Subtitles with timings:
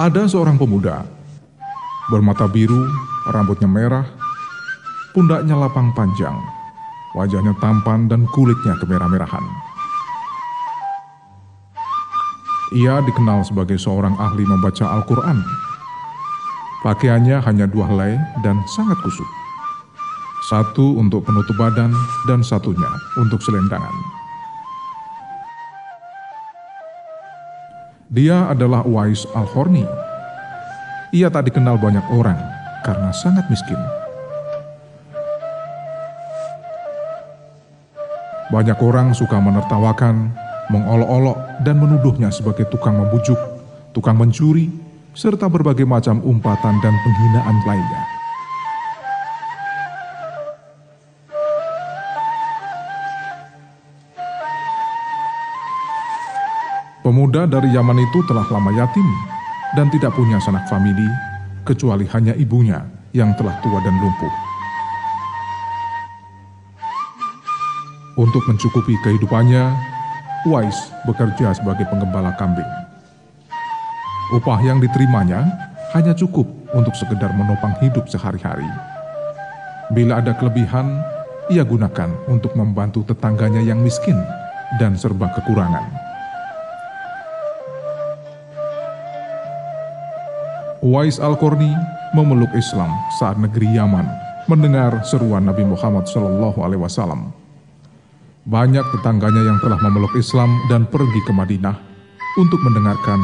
[0.00, 1.04] Ada seorang pemuda,
[2.08, 2.88] bermata biru,
[3.36, 4.08] rambutnya merah,
[5.12, 6.32] pundaknya lapang panjang,
[7.12, 9.44] wajahnya tampan dan kulitnya kemerah-merahan.
[12.80, 15.44] Ia dikenal sebagai seorang ahli membaca Al-Quran.
[16.80, 19.28] Pakaiannya hanya dua helai dan sangat kusut.
[20.48, 21.92] Satu untuk penutup badan
[22.24, 22.88] dan satunya
[23.20, 24.19] untuk selendangan.
[28.10, 29.86] Dia adalah Wais Al-Horni.
[31.14, 32.34] Ia tak dikenal banyak orang
[32.82, 33.78] karena sangat miskin.
[38.50, 40.34] Banyak orang suka menertawakan,
[40.74, 43.38] mengolok-olok, dan menuduhnya sebagai tukang membujuk,
[43.94, 44.66] tukang mencuri,
[45.14, 48.09] serta berbagai macam umpatan dan penghinaan lainnya.
[57.10, 59.02] Pemuda dari Yaman itu telah lama yatim
[59.74, 61.10] dan tidak punya sanak famili,
[61.66, 64.30] kecuali hanya ibunya yang telah tua dan lumpuh.
[68.14, 69.74] Untuk mencukupi kehidupannya,
[70.54, 72.70] Wais bekerja sebagai penggembala kambing.
[74.38, 75.50] Upah yang diterimanya
[75.98, 76.46] hanya cukup
[76.78, 78.70] untuk sekedar menopang hidup sehari-hari.
[79.90, 81.02] Bila ada kelebihan,
[81.50, 84.14] ia gunakan untuk membantu tetangganya yang miskin
[84.78, 85.99] dan serba kekurangan.
[90.80, 91.68] Uwais Al-Qarni
[92.16, 92.88] memeluk Islam
[93.20, 94.08] saat negeri Yaman
[94.48, 96.08] mendengar seruan Nabi Muhammad
[96.80, 97.36] Wasallam.
[98.48, 101.76] Banyak tetangganya yang telah memeluk Islam dan pergi ke Madinah
[102.40, 103.20] untuk mendengarkan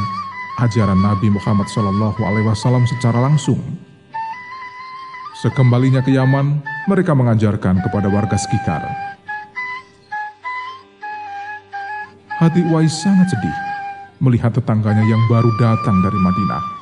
[0.61, 1.65] ajaran Nabi Muhammad
[2.45, 3.65] Wasallam secara langsung.
[5.41, 6.61] Sekembalinya ke Yaman,
[6.93, 8.85] mereka mengajarkan kepada warga sekitar.
[12.37, 13.57] Hati Uwais sangat sedih
[14.21, 16.77] melihat tetangganya yang baru datang dari Madinah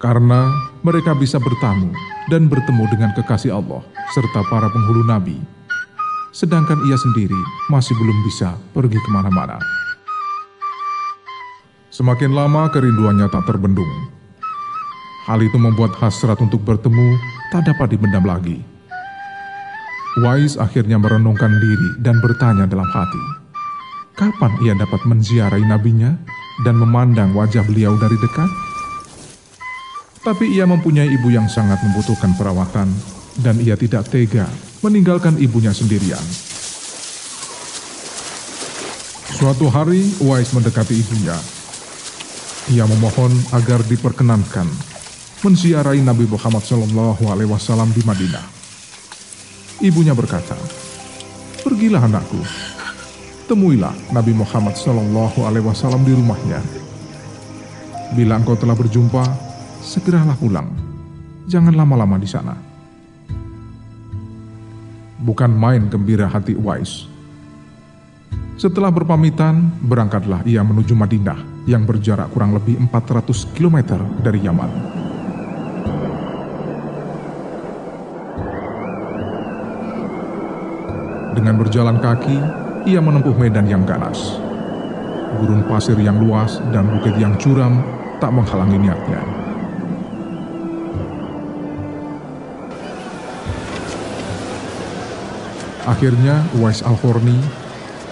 [0.00, 0.48] karena
[0.80, 1.92] mereka bisa bertamu
[2.32, 3.84] dan bertemu dengan kekasih Allah
[4.16, 5.36] serta para penghulu Nabi,
[6.32, 7.36] sedangkan ia sendiri
[7.68, 9.60] masih belum bisa pergi ke mana-mana.
[11.92, 13.92] Semakin lama kerinduannya tak terbendung.
[15.28, 17.20] Hal itu membuat hasrat untuk bertemu
[17.52, 18.64] tak dapat dibendam lagi.
[20.24, 23.24] Wais akhirnya merenungkan diri dan bertanya dalam hati,
[24.16, 26.16] kapan ia dapat menziarahi nabinya
[26.66, 28.69] dan memandang wajah beliau dari dekat?
[30.20, 32.92] Tapi ia mempunyai ibu yang sangat membutuhkan perawatan
[33.40, 34.44] dan ia tidak tega
[34.84, 36.20] meninggalkan ibunya sendirian.
[39.32, 41.32] Suatu hari Uwais mendekati ibunya.
[42.68, 44.68] Ia memohon agar diperkenankan
[45.40, 46.68] menziarahi Nabi Muhammad
[47.48, 48.44] Wasallam di Madinah.
[49.80, 50.52] Ibunya berkata,
[51.64, 52.44] "Pergilah anakku,
[53.48, 54.76] temuilah Nabi Muhammad
[55.64, 56.60] Wasallam di rumahnya.
[58.12, 59.49] Bila engkau telah berjumpa,
[59.80, 60.68] segeralah pulang.
[61.48, 62.54] Jangan lama-lama di sana.
[65.20, 67.08] Bukan main gembira hati Uwais.
[68.60, 74.70] Setelah berpamitan, berangkatlah ia menuju Madinah yang berjarak kurang lebih 400 km dari Yaman.
[81.40, 82.36] Dengan berjalan kaki,
[82.84, 84.36] ia menempuh medan yang ganas.
[85.40, 87.80] Gurun pasir yang luas dan bukit yang curam
[88.20, 89.39] tak menghalangi niatnya.
[95.90, 97.34] Akhirnya Uwais Al-Horni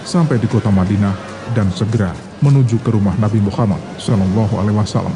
[0.03, 1.15] sampai di kota Madinah
[1.55, 2.11] dan segera
[2.43, 5.15] menuju ke rumah Nabi Muhammad Shallallahu Alaihi Wasallam.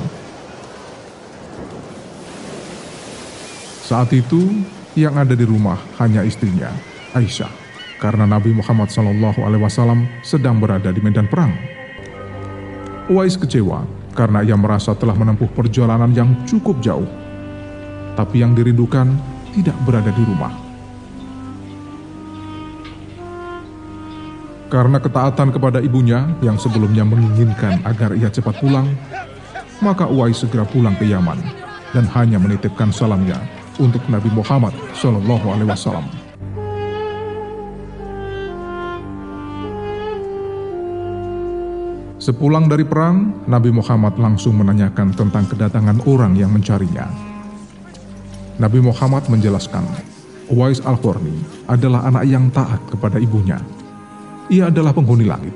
[3.83, 4.63] Saat itu
[4.95, 6.71] yang ada di rumah hanya istrinya
[7.11, 7.51] Aisyah
[7.99, 11.51] karena Nabi Muhammad Shallallahu Alaihi Wasallam sedang berada di medan perang.
[13.11, 13.83] Uwais kecewa
[14.15, 17.11] karena ia merasa telah menempuh perjalanan yang cukup jauh,
[18.15, 19.11] tapi yang dirindukan
[19.51, 20.62] tidak berada di rumah.
[24.73, 28.89] Karena ketaatan kepada ibunya yang sebelumnya menginginkan agar ia cepat pulang,
[29.85, 31.37] maka Uwais segera pulang ke Yaman
[31.93, 33.37] dan hanya menitipkan salamnya
[33.77, 36.09] untuk Nabi Muhammad Shallallahu Alaihi Wasallam.
[42.17, 47.13] Sepulang dari perang, Nabi Muhammad langsung menanyakan tentang kedatangan orang yang mencarinya.
[48.57, 49.85] Nabi Muhammad menjelaskan,
[50.49, 53.61] Uwais Al-Qarni adalah anak yang taat kepada ibunya
[54.51, 55.55] ia adalah penghuni langit.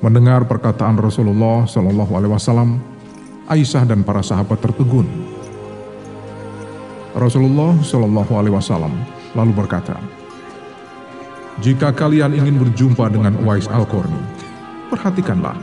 [0.00, 2.80] Mendengar perkataan Rasulullah Shallallahu Alaihi Wasallam,
[3.50, 5.04] Aisyah dan para sahabat tertegun.
[7.12, 8.94] Rasulullah Shallallahu Alaihi Wasallam
[9.34, 9.98] lalu berkata,
[11.60, 14.22] jika kalian ingin berjumpa dengan Uwais Al-Qarni,
[14.88, 15.58] perhatikanlah.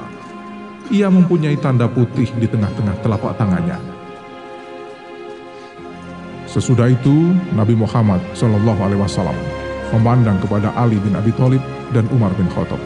[0.88, 3.76] ia mempunyai tanda putih di tengah-tengah telapak tangannya.
[6.48, 9.36] Sesudah itu, Nabi Muhammad Shallallahu Alaihi Wasallam
[9.92, 11.60] memandang kepada Ali bin Abi Thalib
[11.96, 12.80] dan Umar bin Khattab.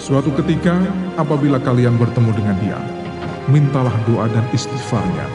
[0.00, 0.82] Suatu ketika,
[1.14, 2.78] apabila kalian bertemu dengan dia,
[3.46, 5.26] mintalah doa dan istighfarnya.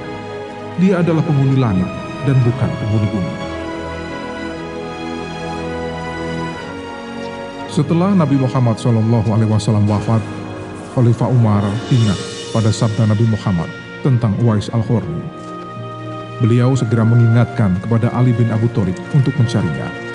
[0.78, 1.90] Dia adalah penghuni langit
[2.28, 3.36] dan bukan penghuni bumi.
[7.72, 10.22] Setelah Nabi Muhammad SAW wafat,
[10.98, 11.62] Khalifah Umar
[11.94, 12.18] ingat
[12.50, 13.70] pada sabda Nabi Muhammad
[14.02, 15.22] tentang Uwais Al-Khurni.
[16.42, 20.07] Beliau segera mengingatkan kepada Ali bin Abu Thalib untuk mencarinya.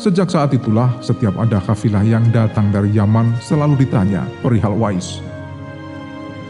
[0.00, 5.20] Sejak saat itulah, setiap ada kafilah yang datang dari Yaman selalu ditanya perihal Wais.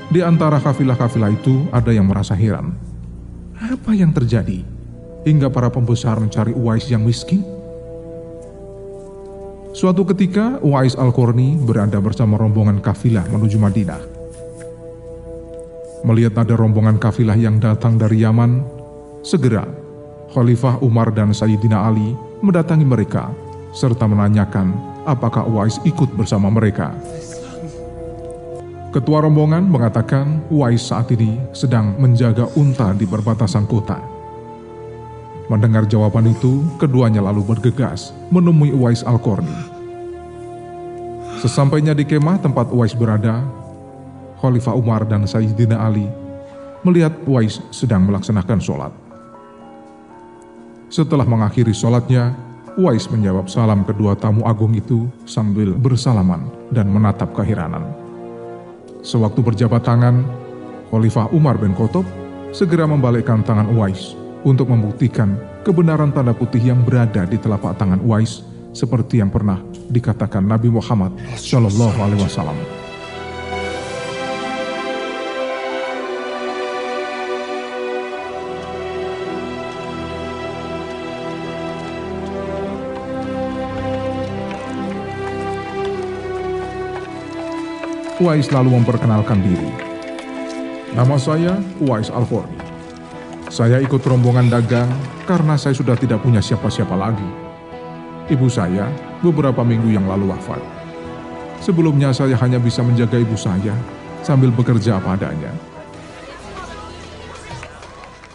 [0.07, 2.71] Di antara kafilah-kafilah itu ada yang merasa heran.
[3.59, 4.63] Apa yang terjadi?
[5.27, 7.43] Hingga para pembesar mencari Uwais yang miskin?
[9.75, 14.03] Suatu ketika, Uwais Al-Qurni berada bersama rombongan kafilah menuju Madinah.
[16.07, 18.63] Melihat ada rombongan kafilah yang datang dari Yaman,
[19.27, 19.67] segera
[20.31, 23.29] Khalifah Umar dan Sayyidina Ali mendatangi mereka
[23.77, 24.73] serta menanyakan
[25.05, 26.93] apakah Uwais ikut bersama mereka.
[28.91, 34.03] Ketua rombongan mengatakan Uwais saat ini sedang menjaga unta di perbatasan kota.
[35.47, 39.55] Mendengar jawaban itu, keduanya lalu bergegas menemui Uwais Al-Qarni.
[41.39, 43.43] Sesampainya di kemah tempat Uwais berada,
[44.43, 46.07] Khalifah Umar dan Sayyidina Ali
[46.83, 49.10] melihat Uwais sedang melaksanakan sholat.
[50.91, 52.35] Setelah mengakhiri sholatnya,
[52.75, 57.87] Uwais menjawab salam kedua tamu agung itu sambil bersalaman dan menatap keheranan.
[59.07, 60.27] Sewaktu berjabat tangan,
[60.91, 62.03] Khalifah Umar bin Khattab
[62.51, 68.43] segera membalikkan tangan Uwais untuk membuktikan kebenaran tanda putih yang berada di telapak tangan Uwais
[68.75, 69.63] seperti yang pernah
[69.95, 72.80] dikatakan Nabi Muhammad Shallallahu Alaihi Wasallam.
[88.21, 89.73] Uwais lalu memperkenalkan diri.
[90.93, 92.61] Nama saya Uwais Al-Forni.
[93.49, 94.93] Saya ikut rombongan dagang
[95.25, 97.25] karena saya sudah tidak punya siapa-siapa lagi.
[98.29, 98.93] Ibu saya
[99.25, 100.61] beberapa minggu yang lalu wafat.
[101.65, 103.73] Sebelumnya saya hanya bisa menjaga ibu saya
[104.21, 105.57] sambil bekerja apa adanya.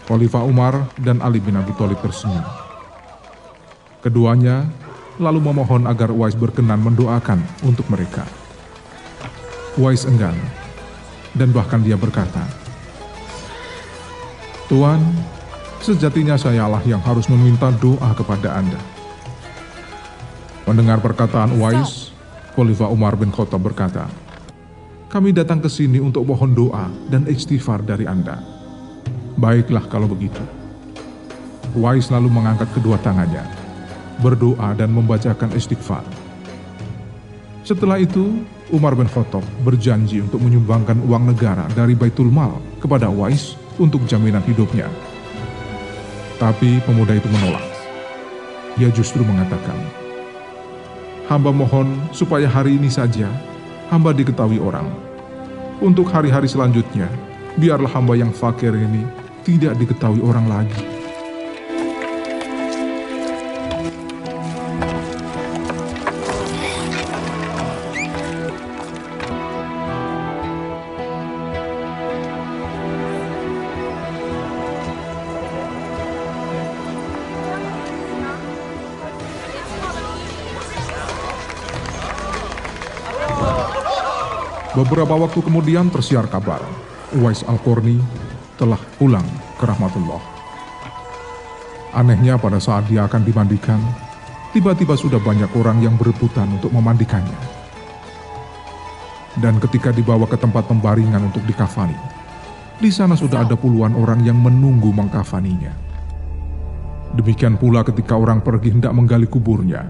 [0.10, 2.42] Khalifah Umar dan Ali bin Abi Thalib tersenyum.
[4.02, 4.66] Keduanya
[5.22, 8.45] lalu memohon agar Uwais berkenan mendoakan untuk mereka.
[9.76, 10.36] Uwais enggan,
[11.36, 12.40] dan bahkan dia berkata,
[14.72, 15.04] Tuhan,
[15.84, 18.80] sejatinya sayalah yang harus meminta doa kepada Anda.
[20.64, 22.16] Mendengar perkataan Uwais,
[22.56, 24.08] Khalifah Umar bin Khattab berkata,
[25.12, 28.40] kami datang ke sini untuk mohon doa dan istighfar dari Anda.
[29.36, 30.42] Baiklah kalau begitu.
[31.76, 33.44] Uwais lalu mengangkat kedua tangannya,
[34.24, 36.25] berdoa dan membacakan istighfar.
[37.66, 43.58] Setelah itu, Umar bin Khattab berjanji untuk menyumbangkan uang negara dari Baitul Mal kepada Uwais
[43.82, 44.86] untuk jaminan hidupnya.
[46.38, 47.66] Tapi pemuda itu menolak.
[48.78, 49.82] Ia justru mengatakan,
[51.26, 53.26] Hamba mohon supaya hari ini saja
[53.90, 54.86] hamba diketahui orang.
[55.82, 57.10] Untuk hari-hari selanjutnya,
[57.58, 59.02] biarlah hamba yang fakir ini
[59.42, 60.95] tidak diketahui orang lagi.
[84.76, 86.60] Beberapa waktu kemudian tersiar kabar,
[87.16, 87.96] Uwais Al-Qarni
[88.60, 89.24] telah pulang
[89.56, 90.20] ke rahmatullah.
[91.96, 93.80] Anehnya pada saat dia akan dimandikan,
[94.52, 97.40] tiba-tiba sudah banyak orang yang berebutan untuk memandikannya.
[99.40, 101.96] Dan ketika dibawa ke tempat pembaringan untuk dikafani,
[102.76, 105.72] di sana sudah ada puluhan orang yang menunggu mengkafaninya.
[107.16, 109.88] Demikian pula ketika orang pergi hendak menggali kuburnya,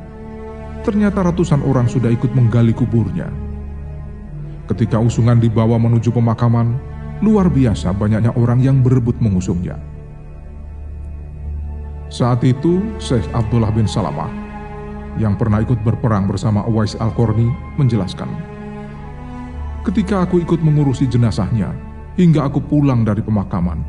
[0.85, 3.44] ternyata ratusan orang sudah ikut menggali kuburnya
[4.65, 6.77] Ketika usungan dibawa menuju pemakaman,
[7.21, 9.77] luar biasa banyaknya orang yang berebut mengusungnya.
[12.09, 14.29] Saat itu, Syekh Abdullah bin Salamah,
[15.21, 18.29] yang pernah ikut berperang bersama Uwais Al-Qarni, menjelaskan,
[19.85, 21.69] Ketika aku ikut mengurusi jenazahnya,
[22.17, 23.85] hingga aku pulang dari pemakaman,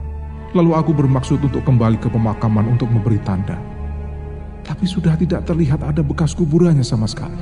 [0.53, 3.57] lalu aku bermaksud untuk kembali ke pemakaman untuk memberi tanda.
[4.67, 7.39] tapi sudah tidak terlihat ada bekas kuburannya sama sekali.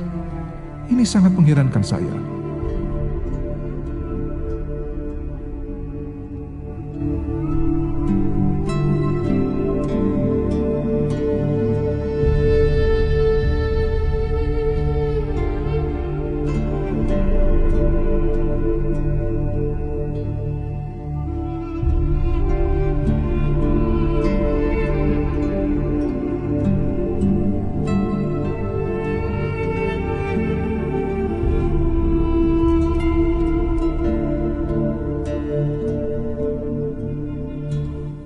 [0.93, 2.34] Ini sangat mengherankan saya.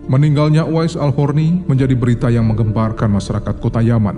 [0.10, 4.18] Meninggalnya Uwais Al-Horni menjadi berita yang menggemparkan masyarakat kota Yaman.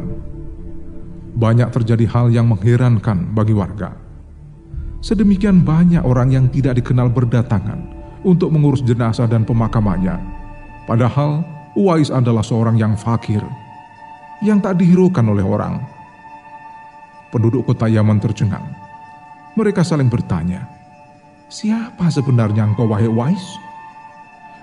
[1.36, 3.92] Banyak terjadi hal yang mengherankan bagi warga.
[5.04, 7.92] Sedemikian banyak orang yang tidak dikenal berdatangan
[8.24, 10.16] untuk mengurus jenazah dan pemakamannya.
[10.88, 11.44] Padahal
[11.76, 13.44] Uwais adalah seorang yang fakir,
[14.40, 15.76] yang tak dihiraukan oleh orang.
[17.36, 18.64] Penduduk kota Yaman tercengang.
[19.60, 20.72] Mereka saling bertanya,
[21.52, 23.71] Siapa sebenarnya engkau wahai Uwais?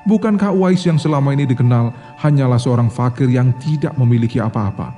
[0.07, 1.91] Bukankah Uwais yang selama ini dikenal
[2.23, 4.95] hanyalah seorang fakir yang tidak memiliki apa-apa,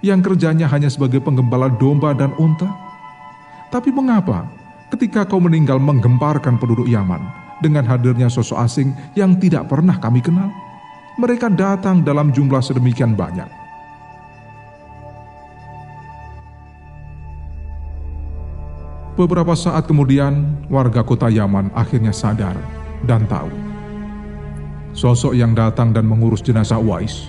[0.00, 2.70] yang kerjanya hanya sebagai penggembala domba dan unta?
[3.68, 4.48] Tapi mengapa
[4.88, 7.20] ketika kau meninggal menggemparkan penduduk Yaman
[7.60, 10.48] dengan hadirnya sosok asing yang tidak pernah kami kenal?
[11.18, 13.50] Mereka datang dalam jumlah sedemikian banyak.
[19.18, 22.54] Beberapa saat kemudian, warga kota Yaman akhirnya sadar
[23.02, 23.50] dan tahu
[24.96, 27.28] Sosok yang datang dan mengurus jenazah Wais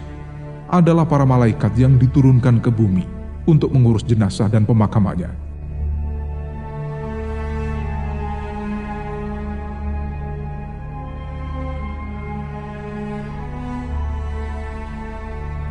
[0.70, 3.04] adalah para malaikat yang diturunkan ke bumi
[3.50, 5.50] untuk mengurus jenazah dan pemakamannya.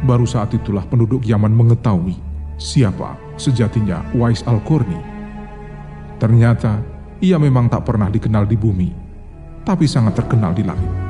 [0.09, 2.16] Baru saat itulah penduduk Yaman mengetahui
[2.57, 4.99] siapa sejatinya Wais Al-Qurni.
[6.16, 6.80] Ternyata
[7.21, 8.88] ia memang tak pernah dikenal di bumi,
[9.62, 11.08] tapi sangat terkenal di langit.